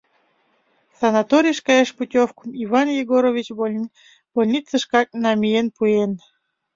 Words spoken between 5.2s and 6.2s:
намиен пуэн.